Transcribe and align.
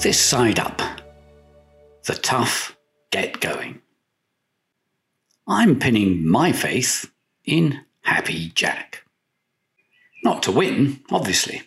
This 0.00 0.18
side 0.18 0.58
up. 0.58 0.80
The 2.06 2.14
tough 2.14 2.74
get 3.10 3.38
going. 3.38 3.82
I'm 5.46 5.78
pinning 5.78 6.26
my 6.26 6.52
faith 6.52 7.12
in 7.44 7.82
Happy 8.00 8.48
Jack. 8.54 9.04
Not 10.24 10.42
to 10.44 10.52
win, 10.52 11.00
obviously. 11.10 11.64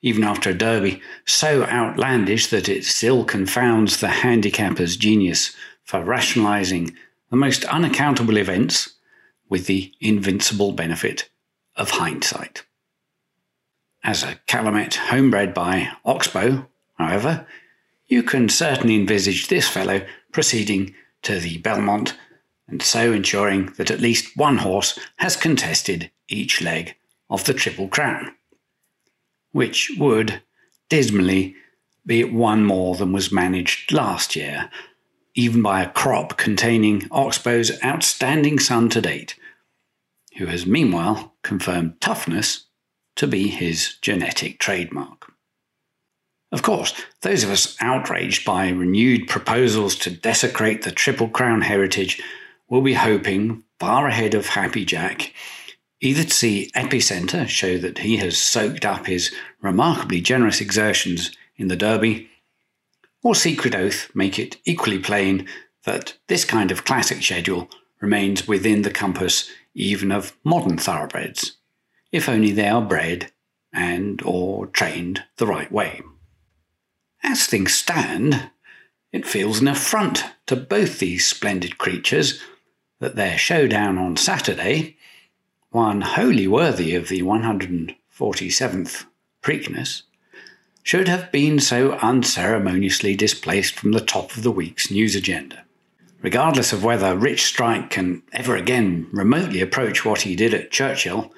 Even 0.00 0.24
after 0.24 0.48
a 0.48 0.54
derby 0.54 1.02
so 1.26 1.64
outlandish 1.64 2.46
that 2.46 2.70
it 2.70 2.86
still 2.86 3.26
confounds 3.26 4.00
the 4.00 4.08
handicapper's 4.08 4.96
genius 4.96 5.54
for 5.82 6.02
rationalising 6.02 6.96
the 7.28 7.36
most 7.36 7.66
unaccountable 7.66 8.38
events 8.38 8.94
with 9.50 9.66
the 9.66 9.92
invincible 10.00 10.72
benefit 10.72 11.28
of 11.76 11.90
hindsight. 11.90 12.64
As 14.02 14.22
a 14.22 14.40
calumet 14.46 14.94
homebred 14.94 15.52
by 15.52 15.90
Oxbow, 16.06 16.68
however, 16.94 17.46
you 18.06 18.22
can 18.22 18.48
certainly 18.48 18.96
envisage 18.96 19.48
this 19.48 19.68
fellow 19.68 20.04
proceeding 20.32 20.94
to 21.22 21.38
the 21.40 21.58
Belmont 21.58 22.16
and 22.68 22.82
so 22.82 23.12
ensuring 23.12 23.72
that 23.76 23.90
at 23.90 24.00
least 24.00 24.36
one 24.36 24.58
horse 24.58 24.98
has 25.16 25.36
contested 25.36 26.10
each 26.28 26.62
leg 26.62 26.96
of 27.28 27.44
the 27.44 27.54
Triple 27.54 27.88
Crown, 27.88 28.34
which 29.52 29.90
would 29.98 30.42
dismally 30.88 31.54
be 32.06 32.24
one 32.24 32.64
more 32.64 32.94
than 32.94 33.12
was 33.12 33.32
managed 33.32 33.92
last 33.92 34.36
year, 34.36 34.70
even 35.34 35.62
by 35.62 35.82
a 35.82 35.90
crop 35.90 36.36
containing 36.36 37.08
Oxbow's 37.10 37.82
outstanding 37.82 38.58
son 38.58 38.88
to 38.90 39.00
date, 39.00 39.36
who 40.36 40.46
has 40.46 40.66
meanwhile 40.66 41.34
confirmed 41.42 42.00
toughness 42.00 42.66
to 43.16 43.26
be 43.26 43.48
his 43.48 43.96
genetic 44.00 44.58
trademark. 44.58 45.33
Of 46.54 46.62
course, 46.62 46.94
those 47.22 47.42
of 47.42 47.50
us 47.50 47.76
outraged 47.80 48.44
by 48.44 48.68
renewed 48.68 49.26
proposals 49.26 49.96
to 49.96 50.08
desecrate 50.08 50.82
the 50.82 50.92
Triple 50.92 51.28
Crown 51.28 51.62
heritage 51.62 52.22
will 52.68 52.80
be 52.80 52.94
hoping, 52.94 53.64
far 53.80 54.06
ahead 54.06 54.34
of 54.34 54.46
Happy 54.46 54.84
Jack, 54.84 55.34
either 56.00 56.22
to 56.22 56.30
see 56.30 56.70
Epicenter 56.76 57.48
show 57.48 57.76
that 57.78 57.98
he 57.98 58.18
has 58.18 58.38
soaked 58.38 58.84
up 58.84 59.06
his 59.06 59.34
remarkably 59.62 60.20
generous 60.20 60.60
exertions 60.60 61.32
in 61.56 61.66
the 61.66 61.74
Derby, 61.74 62.30
or 63.24 63.34
Secret 63.34 63.74
Oath 63.74 64.08
make 64.14 64.38
it 64.38 64.58
equally 64.64 65.00
plain 65.00 65.48
that 65.82 66.16
this 66.28 66.44
kind 66.44 66.70
of 66.70 66.84
classic 66.84 67.20
schedule 67.20 67.68
remains 68.00 68.46
within 68.46 68.82
the 68.82 68.92
compass 68.92 69.50
even 69.74 70.12
of 70.12 70.36
modern 70.44 70.78
thoroughbreds, 70.78 71.56
if 72.12 72.28
only 72.28 72.52
they 72.52 72.68
are 72.68 72.80
bred 72.80 73.32
and 73.72 74.22
or 74.22 74.68
trained 74.68 75.24
the 75.38 75.48
right 75.48 75.72
way. 75.72 76.00
As 77.26 77.46
things 77.46 77.72
stand, 77.72 78.50
it 79.10 79.26
feels 79.26 79.60
an 79.60 79.68
affront 79.68 80.24
to 80.46 80.54
both 80.54 80.98
these 80.98 81.26
splendid 81.26 81.78
creatures 81.78 82.42
that 83.00 83.16
their 83.16 83.38
showdown 83.38 83.96
on 83.96 84.18
Saturday, 84.18 84.98
one 85.70 86.02
wholly 86.02 86.46
worthy 86.46 86.94
of 86.94 87.08
the 87.08 87.22
147th 87.22 89.06
Preakness, 89.42 90.02
should 90.82 91.08
have 91.08 91.32
been 91.32 91.58
so 91.58 91.92
unceremoniously 91.92 93.16
displaced 93.16 93.74
from 93.74 93.92
the 93.92 94.00
top 94.00 94.36
of 94.36 94.42
the 94.42 94.52
week's 94.52 94.90
news 94.90 95.16
agenda. 95.16 95.64
Regardless 96.20 96.74
of 96.74 96.84
whether 96.84 97.16
Rich 97.16 97.44
Strike 97.44 97.88
can 97.88 98.22
ever 98.34 98.54
again 98.54 99.08
remotely 99.12 99.62
approach 99.62 100.04
what 100.04 100.22
he 100.22 100.36
did 100.36 100.52
at 100.52 100.70
Churchill, 100.70 101.32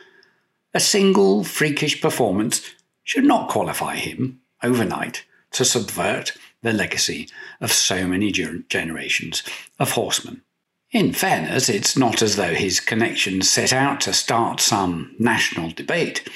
a 0.74 0.80
single 0.80 1.44
freakish 1.44 2.00
performance 2.00 2.72
should 3.04 3.24
not 3.24 3.48
qualify 3.48 3.94
him 3.94 4.40
overnight 4.64 5.24
to 5.56 5.64
subvert 5.64 6.32
the 6.62 6.72
legacy 6.72 7.28
of 7.60 7.72
so 7.72 8.06
many 8.06 8.30
generations 8.30 9.42
of 9.78 9.92
horsemen. 9.92 10.42
In 10.90 11.12
fairness, 11.12 11.68
it's 11.68 11.96
not 11.96 12.22
as 12.22 12.36
though 12.36 12.54
his 12.54 12.80
connections 12.80 13.50
set 13.50 13.72
out 13.72 14.00
to 14.02 14.12
start 14.12 14.60
some 14.60 15.14
national 15.18 15.70
debate. 15.70 16.28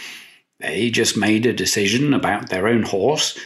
They 0.59 0.91
just 0.91 1.17
made 1.17 1.47
a 1.47 1.53
decision 1.53 2.13
about 2.13 2.49
their 2.49 2.67
own 2.67 2.83
horse 2.83 3.39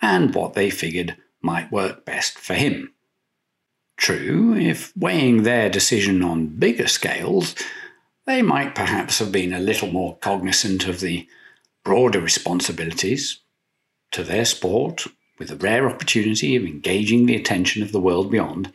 and 0.00 0.34
what 0.34 0.54
they 0.54 0.70
figured 0.70 1.16
might 1.42 1.72
work 1.72 2.04
best 2.04 2.38
for 2.38 2.54
him. 2.54 2.92
True, 3.96 4.54
if 4.54 4.96
weighing 4.96 5.42
their 5.42 5.68
decision 5.70 6.22
on 6.22 6.46
bigger 6.46 6.88
scales, 6.88 7.54
they 8.26 8.42
might 8.42 8.74
perhaps 8.74 9.18
have 9.18 9.30
been 9.30 9.52
a 9.52 9.60
little 9.60 9.90
more 9.90 10.16
cognizant 10.18 10.86
of 10.86 11.00
the 11.00 11.28
broader 11.84 12.20
responsibilities 12.20 13.40
to 14.14 14.22
their 14.22 14.44
sport 14.44 15.06
with 15.38 15.48
the 15.48 15.56
rare 15.56 15.88
opportunity 15.88 16.54
of 16.54 16.64
engaging 16.64 17.26
the 17.26 17.34
attention 17.34 17.82
of 17.82 17.90
the 17.90 18.00
world 18.00 18.30
beyond 18.30 18.72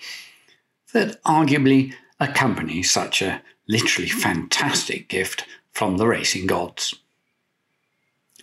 that 0.91 1.21
arguably 1.23 1.93
accompany 2.19 2.83
such 2.83 3.21
a 3.21 3.41
literally 3.67 4.09
fantastic 4.09 5.07
gift 5.07 5.45
from 5.71 5.95
the 5.95 6.07
racing 6.07 6.45
gods. 6.45 6.95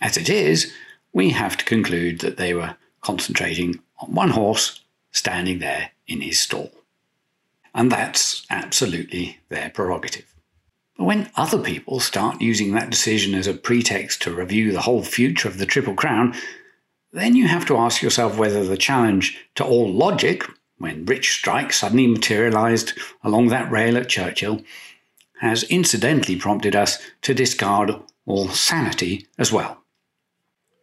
As 0.01 0.17
it 0.17 0.27
is, 0.27 0.73
we 1.13 1.29
have 1.31 1.55
to 1.57 1.65
conclude 1.65 2.19
that 2.21 2.37
they 2.37 2.53
were 2.53 2.75
concentrating 3.01 3.79
on 3.99 4.15
one 4.15 4.29
horse 4.29 4.81
standing 5.11 5.59
there 5.59 5.91
in 6.07 6.21
his 6.21 6.39
stall. 6.39 6.71
And 7.75 7.91
that's 7.91 8.43
absolutely 8.49 9.39
their 9.49 9.69
prerogative. 9.69 10.33
But 10.97 11.03
when 11.03 11.29
other 11.35 11.59
people 11.59 11.99
start 11.99 12.41
using 12.41 12.71
that 12.71 12.89
decision 12.89 13.35
as 13.35 13.45
a 13.45 13.53
pretext 13.53 14.23
to 14.23 14.33
review 14.33 14.71
the 14.71 14.81
whole 14.81 15.03
future 15.03 15.47
of 15.47 15.59
the 15.59 15.67
Triple 15.67 15.93
Crown, 15.93 16.33
then 17.17 17.35
you 17.35 17.47
have 17.47 17.65
to 17.65 17.77
ask 17.77 18.01
yourself 18.01 18.37
whether 18.37 18.63
the 18.63 18.77
challenge 18.77 19.37
to 19.55 19.65
all 19.65 19.91
logic, 19.91 20.43
when 20.77 21.05
Rich 21.05 21.33
Strike 21.33 21.73
suddenly 21.73 22.07
materialised 22.07 22.93
along 23.23 23.47
that 23.47 23.71
rail 23.71 23.97
at 23.97 24.09
Churchill, 24.09 24.61
has 25.39 25.63
incidentally 25.63 26.35
prompted 26.35 26.75
us 26.75 26.99
to 27.23 27.33
discard 27.33 27.91
all 28.25 28.49
sanity 28.49 29.27
as 29.37 29.51
well. 29.51 29.83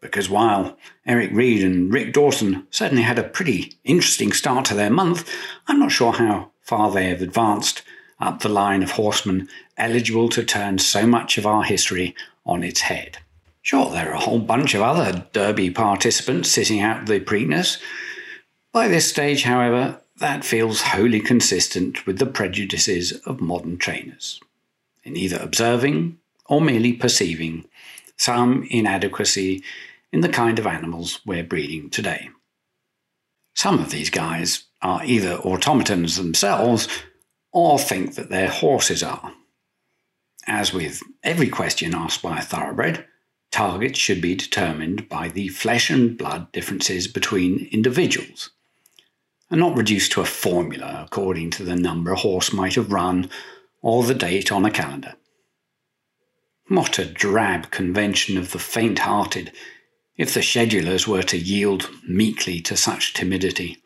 Because 0.00 0.28
while 0.28 0.76
Eric 1.06 1.30
Reed 1.32 1.62
and 1.62 1.92
Rick 1.92 2.12
Dawson 2.12 2.66
certainly 2.70 3.02
had 3.02 3.18
a 3.18 3.28
pretty 3.28 3.74
interesting 3.84 4.32
start 4.32 4.64
to 4.66 4.74
their 4.74 4.90
month, 4.90 5.30
I'm 5.66 5.78
not 5.78 5.92
sure 5.92 6.12
how 6.12 6.50
far 6.60 6.90
they 6.90 7.08
have 7.08 7.22
advanced 7.22 7.82
up 8.20 8.40
the 8.40 8.48
line 8.48 8.82
of 8.82 8.92
horsemen 8.92 9.48
eligible 9.76 10.28
to 10.30 10.44
turn 10.44 10.78
so 10.78 11.06
much 11.06 11.38
of 11.38 11.46
our 11.46 11.62
history 11.62 12.14
on 12.44 12.62
its 12.62 12.82
head. 12.82 13.18
Sure, 13.64 13.90
there 13.90 14.10
are 14.10 14.16
a 14.16 14.20
whole 14.20 14.40
bunch 14.40 14.74
of 14.74 14.82
other 14.82 15.26
Derby 15.32 15.70
participants 15.70 16.50
sitting 16.50 16.82
out 16.82 17.06
the 17.06 17.18
Preakness. 17.18 17.80
By 18.72 18.88
this 18.88 19.08
stage, 19.08 19.44
however, 19.44 20.02
that 20.18 20.44
feels 20.44 20.82
wholly 20.82 21.20
consistent 21.20 22.04
with 22.04 22.18
the 22.18 22.26
prejudices 22.26 23.12
of 23.24 23.40
modern 23.40 23.78
trainers, 23.78 24.38
in 25.02 25.16
either 25.16 25.38
observing 25.38 26.18
or 26.44 26.60
merely 26.60 26.92
perceiving 26.92 27.64
some 28.18 28.68
inadequacy 28.68 29.62
in 30.12 30.20
the 30.20 30.28
kind 30.28 30.58
of 30.58 30.66
animals 30.66 31.20
we're 31.24 31.42
breeding 31.42 31.88
today. 31.88 32.28
Some 33.54 33.78
of 33.78 33.90
these 33.90 34.10
guys 34.10 34.64
are 34.82 35.02
either 35.06 35.36
automatons 35.36 36.18
themselves 36.18 36.86
or 37.50 37.78
think 37.78 38.16
that 38.16 38.28
their 38.28 38.50
horses 38.50 39.02
are. 39.02 39.32
As 40.46 40.74
with 40.74 41.00
every 41.22 41.48
question 41.48 41.94
asked 41.94 42.20
by 42.20 42.40
a 42.40 42.42
thoroughbred, 42.42 43.06
targets 43.54 44.00
should 44.00 44.20
be 44.20 44.34
determined 44.34 45.08
by 45.08 45.28
the 45.28 45.46
flesh 45.46 45.88
and 45.88 46.18
blood 46.18 46.50
differences 46.50 47.06
between 47.06 47.68
individuals, 47.70 48.50
and 49.48 49.60
not 49.60 49.76
reduced 49.76 50.10
to 50.10 50.20
a 50.20 50.24
formula 50.24 51.04
according 51.06 51.50
to 51.50 51.62
the 51.62 51.76
number 51.76 52.10
a 52.10 52.16
horse 52.16 52.52
might 52.52 52.74
have 52.74 52.90
run 52.90 53.30
or 53.80 54.02
the 54.02 54.14
date 54.14 54.50
on 54.50 54.64
a 54.64 54.72
calendar. 54.72 55.14
What 56.66 56.98
a 56.98 57.04
drab 57.04 57.70
convention 57.70 58.36
of 58.36 58.50
the 58.50 58.58
faint 58.58 58.98
hearted 58.98 59.52
if 60.16 60.34
the 60.34 60.40
schedulers 60.40 61.06
were 61.06 61.22
to 61.22 61.38
yield 61.38 61.88
meekly 62.08 62.58
to 62.62 62.76
such 62.76 63.14
timidity. 63.14 63.76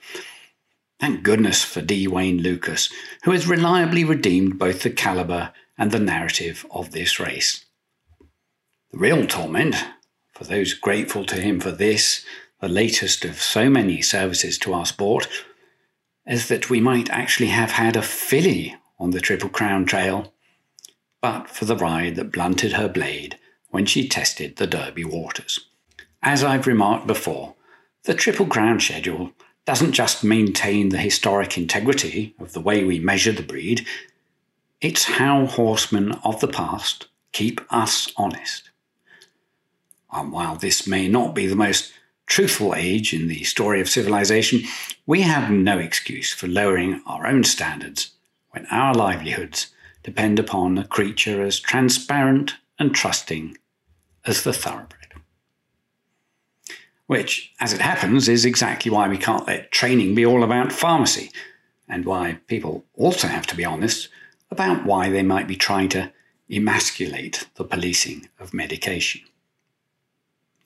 Thank 0.99 1.23
goodness 1.23 1.63
for 1.63 1.83
D. 1.83 2.09
Wayne 2.09 2.39
Lukas, 2.39 2.89
who 3.25 3.33
has 3.33 3.47
reliably 3.47 4.03
redeemed 4.03 4.59
both 4.59 4.83
the 4.83 4.91
caliber 4.91 5.53
and 5.77 5.91
the 5.91 6.01
narrative 6.01 6.65
of 6.71 6.93
this 6.93 7.21
race. 7.21 7.67
The 8.91 8.99
real 8.99 9.27
torment, 9.27 9.77
for 10.33 10.45
those 10.45 10.73
grateful 10.73 11.27
to 11.27 11.37
him 11.37 11.61
for 11.61 11.71
this, 11.71 12.25
the 12.61 12.69
latest 12.69 13.25
of 13.25 13.43
so 13.43 13.69
many 13.69 14.01
services 14.01 14.57
to 14.59 14.73
our 14.73 14.87
sport, 14.87 15.29
is 16.27 16.49
that 16.49 16.71
we 16.71 16.81
might 16.81 17.11
actually 17.11 17.49
have 17.49 17.73
had 17.73 17.97
a 17.97 18.03
filly 18.03 18.77
on 18.99 19.11
the 19.11 19.21
Triple 19.21 19.51
Crown 19.51 19.85
Trail, 19.85 20.33
but 21.21 21.51
for 21.51 21.67
the 21.67 21.77
ride 21.77 22.17
that 22.17 22.33
blunted 22.33 22.73
her 22.73 22.89
blade 22.89 23.39
when 23.69 23.85
she 23.85 24.09
tested 24.09 24.57
the 24.57 24.67
Derby 24.67 25.05
waters. 25.05 25.67
As 26.23 26.43
I've 26.43 26.67
remarked 26.67 27.07
before, 27.07 27.57
the 28.05 28.15
Triple 28.15 28.47
Crown 28.47 28.81
schedule 28.81 29.33
doesn't 29.67 29.93
just 29.93 30.25
maintain 30.25 30.89
the 30.89 30.97
historic 30.97 31.59
integrity 31.59 32.35
of 32.41 32.55
the 32.55 32.61
way 32.61 32.85
we 32.85 32.99
measure 32.99 33.33
the 33.33 33.43
breed, 33.43 33.87
it's 34.81 35.05
how 35.05 35.45
horsemen 35.45 36.13
of 36.25 36.41
the 36.41 36.49
past 36.49 37.09
keep 37.33 37.61
us 37.71 38.11
honest. 38.17 38.68
And 40.13 40.33
while 40.33 40.57
this 40.57 40.87
may 40.87 41.09
not 41.09 41.35
be 41.35 41.47
the 41.47 41.57
most 41.57 41.93
truthful 42.27 42.75
age 42.75 43.13
in 43.13 43.29
the 43.29 43.45
story 43.45 43.81
of 43.81 43.89
civilization, 43.89 44.63
we 45.07 45.23
have 45.23 45.51
no 45.51 45.79
excuse 45.79 46.33
for 46.33 46.47
lowering 46.47 47.03
our 47.07 47.27
own 47.27 47.45
standards 47.45 48.13
when 48.51 48.67
our 48.67 48.95
livelihoods 48.95 49.69
depend 50.03 50.39
upon 50.39 50.79
a 50.79 50.87
creature 50.87 51.43
as 51.43 51.61
transparent 51.61 52.57
and 52.79 52.95
trusting 52.95 53.57
as 54.25 54.45
the 54.45 54.53
thoroughbred. 54.53 54.95
Which, 57.07 57.53
as 57.59 57.73
it 57.73 57.81
happens, 57.81 58.29
is 58.29 58.45
exactly 58.45 58.91
why 58.91 59.09
we 59.09 59.17
can't 59.17 59.47
let 59.47 59.73
training 59.73 60.15
be 60.15 60.27
all 60.27 60.45
about 60.45 60.73
pharmacy, 60.73 61.31
and 61.89 62.05
why 62.05 62.39
people 62.47 62.85
also 62.95 63.29
have 63.29 63.47
to 63.47 63.57
be 63.57 63.65
honest 63.65 64.09
about 64.51 64.85
why 64.85 65.09
they 65.09 65.23
might 65.23 65.49
be 65.49 65.57
trying 65.57 65.89
to 65.91 66.13
emasculate 66.51 67.49
the 67.55 67.65
policing 67.65 68.29
of 68.39 68.53
medication. 68.53 69.23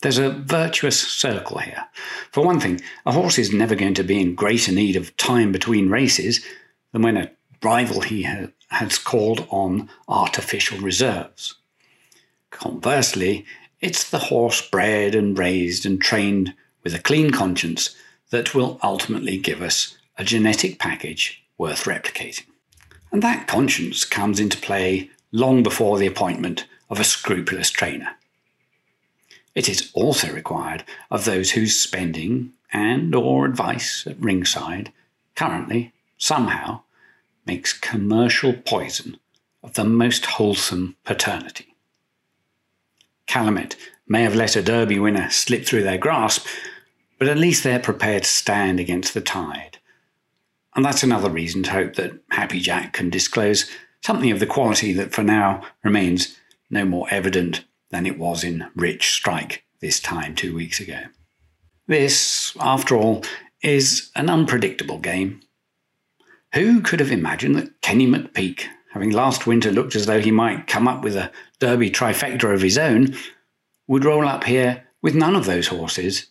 There's 0.03 0.19
a 0.19 0.31
virtuous 0.31 1.01
circle 1.01 1.59
here. 1.59 1.85
For 2.33 2.45
one 2.45 2.59
thing, 2.59 2.81
a 3.07 3.13
horse 3.13 3.39
is 3.39 3.53
never 3.53 3.77
going 3.77 3.95
to 3.95 4.03
be 4.03 4.21
in 4.21 4.35
greater 4.35 4.73
need 4.73 4.97
of 4.97 5.17
time 5.17 5.53
between 5.53 5.91
races 5.91 6.45
than 6.93 7.03
when 7.03 7.17
a 7.17 7.31
rival 7.63 8.01
he 8.01 8.25
ha- 8.25 8.49
has 8.71 8.99
called 8.99 9.47
on 9.49 9.89
artificial 10.09 10.79
reserves. 10.79 11.55
Conversely, 12.51 13.47
it's 13.81 14.11
the 14.11 14.19
horse 14.19 14.69
bred 14.69 15.15
and 15.15 15.39
raised 15.39 15.87
and 15.87 16.01
trained 16.03 16.53
with 16.83 16.95
a 16.95 16.99
clean 16.99 17.31
conscience 17.31 17.95
that 18.31 18.57
will 18.57 18.81
ultimately 18.83 19.39
give 19.39 19.63
us 19.63 19.97
a 20.19 20.25
genetic 20.25 20.81
package 20.81 21.45
worth 21.59 21.85
replicating. 21.85 22.47
And 23.13 23.23
that 23.23 23.47
conscience 23.47 24.05
comes 24.05 24.41
into 24.41 24.57
play 24.57 25.11
long 25.31 25.63
before 25.63 25.99
the 25.99 26.09
appointment 26.09 26.67
of 26.91 26.99
a 26.99 27.05
scrupulous 27.05 27.71
trainer. 27.71 28.17
It 29.55 29.69
is 29.69 29.91
also 29.93 30.33
required 30.33 30.85
of 31.11 31.25
those 31.25 31.51
whose 31.51 31.81
spending 31.81 32.53
and 32.73 33.15
or 33.15 33.45
advice 33.45 34.07
at 34.07 34.19
ringside 34.19 34.93
currently 35.35 35.93
somehow 36.17 36.83
makes 37.47 37.73
commercial 37.73 38.55
poison 38.55 39.19
of 39.63 39.75
the 39.75 39.85
most 39.85 40.27
wholesome 40.27 40.97
paternity. 41.05 41.75
Calumet 43.27 43.77
may 44.07 44.23
have 44.23 44.35
let 44.35 44.57
a 44.57 44.63
Derby 44.63 44.99
winner 44.99 45.31
slip 45.31 45.65
through 45.65 45.83
their 45.83 45.99
grasp, 45.99 46.47
but 47.19 47.29
at 47.29 47.39
least 47.39 47.63
they're 47.63 47.79
prepared 47.79 48.25
to 48.25 48.29
stand 48.29 48.81
against 48.81 49.15
the 49.15 49.21
tide. 49.21 49.79
And 50.75 50.85
that's 50.85 51.03
another 51.03 51.31
reason 51.31 51.63
to 51.65 51.71
hope 51.71 51.95
that 51.95 52.19
Happy 52.31 52.61
Jack 52.61 52.95
can 52.95 53.11
disclose 53.11 53.71
something 54.01 54.31
of 54.31 54.41
the 54.41 54.47
quality 54.47 54.93
that 54.95 55.13
for 55.13 55.23
now 55.23 55.63
remains 55.85 56.37
no 56.71 56.85
more 56.85 57.07
evident 57.11 57.65
than 57.93 58.07
it 58.07 58.19
was 58.19 58.43
in 58.43 58.67
Rich 58.75 59.13
Strike 59.13 59.63
this 59.81 60.01
time 60.01 60.35
two 60.35 60.57
weeks 60.57 60.81
ago. 60.81 61.03
This, 61.87 62.57
after 62.59 62.97
all, 62.97 63.23
is 63.63 64.11
an 64.17 64.29
unpredictable 64.29 64.99
game. 64.99 65.41
Who 66.55 66.81
could 66.81 67.01
have 67.01 67.13
imagined 67.13 67.55
that 67.57 67.81
Kenny 67.83 68.07
McPeek, 68.07 68.65
having 68.93 69.11
last 69.11 69.47
winter 69.47 69.71
looked 69.71 69.95
as 69.95 70.07
though 70.07 70.21
he 70.21 70.31
might 70.31 70.67
come 70.67 70.89
up 70.89 71.05
with 71.05 71.17
a 71.17 71.31
Derby 71.61 71.91
trifecta 71.91 72.53
of 72.53 72.63
his 72.63 72.79
own, 72.79 73.15
would 73.87 74.05
roll 74.05 74.27
up 74.27 74.45
here 74.45 74.85
with 75.03 75.15
none 75.15 75.37
of 75.37 75.45
those 75.45 75.69
horses, 75.69 76.27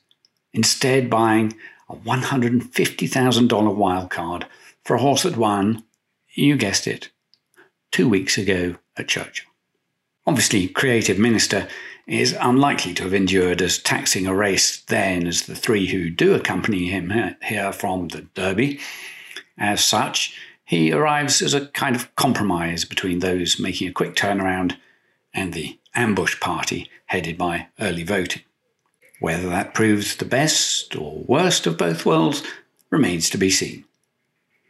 instead 0.54 1.10
buying 1.10 1.54
a 1.90 1.96
$150,000 1.96 3.76
wild 3.76 4.10
card 4.10 4.46
for 4.84 4.96
a 4.96 5.00
horse 5.02 5.24
that 5.24 5.38
won, 5.38 5.84
you 6.34 6.56
guessed 6.56 6.88
it, 6.88 7.12
two 7.92 8.08
weeks 8.08 8.38
ago 8.38 8.76
at 8.98 9.08
Churchill. 9.08 9.51
Obviously, 10.28 10.68
Creative 10.68 11.18
Minister 11.18 11.68
is 12.08 12.36
unlikely 12.40 12.94
to 12.96 13.04
have 13.04 13.14
endured 13.14 13.62
as 13.62 13.78
taxing 13.78 14.28
a 14.28 14.36
race 14.36 14.82
then 14.82 15.26
as 15.26 15.44
the 15.44 15.56
three 15.56 15.88
who 15.88 16.10
do 16.10 16.34
accompany 16.34 16.90
him 16.90 17.36
here 17.44 17.72
from 17.72 18.10
the 18.10 18.22
Derby. 18.34 18.80
As 19.58 19.84
such, 19.84 20.38
he 20.64 20.92
arrives 20.92 21.42
as 21.42 21.54
a 21.54 21.68
kind 21.68 21.96
of 21.96 22.14
compromise 22.16 22.86
between 22.86 23.20
those 23.20 23.60
making 23.60 23.88
a 23.88 23.94
quick 23.94 24.16
turnaround 24.16 24.78
and 25.34 25.54
the 25.54 25.80
ambush 25.96 26.40
party 26.40 26.90
headed 27.08 27.38
by 27.38 27.68
early 27.80 28.04
voting. 28.04 28.44
Whether 29.20 29.50
that 29.50 29.74
proves 29.74 30.16
the 30.16 30.26
best 30.26 30.96
or 30.96 31.20
worst 31.20 31.68
of 31.68 31.78
both 31.78 32.06
worlds 32.06 32.44
remains 32.90 33.30
to 33.30 33.38
be 33.38 33.50
seen. 33.50 33.86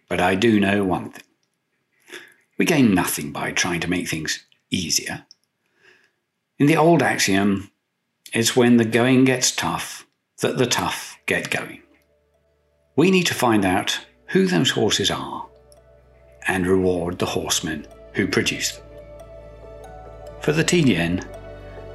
But 0.09 0.19
I 0.19 0.35
do 0.35 0.59
know 0.59 0.83
one 0.83 1.11
thing. 1.11 1.23
We 2.57 2.65
gain 2.65 2.93
nothing 2.93 3.31
by 3.31 3.51
trying 3.51 3.79
to 3.81 3.89
make 3.89 4.07
things 4.07 4.45
easier. 4.69 5.25
In 6.61 6.67
the 6.67 6.77
old 6.77 7.01
axiom, 7.01 7.71
it's 8.33 8.55
when 8.55 8.77
the 8.77 8.85
going 8.85 9.25
gets 9.25 9.49
tough 9.51 10.05
that 10.41 10.59
the 10.59 10.67
tough 10.67 11.17
get 11.25 11.49
going. 11.49 11.81
We 12.95 13.09
need 13.09 13.25
to 13.25 13.33
find 13.33 13.65
out 13.65 13.99
who 14.27 14.45
those 14.45 14.69
horses 14.69 15.09
are 15.09 15.47
and 16.47 16.67
reward 16.67 17.17
the 17.17 17.25
horsemen 17.25 17.87
who 18.13 18.27
produce 18.27 18.73
them. 18.73 18.85
For 20.41 20.51
the 20.51 20.63
TDN, 20.63 21.25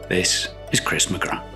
this 0.09 0.49
is 0.73 0.81
Chris 0.81 1.07
McGrath. 1.07 1.56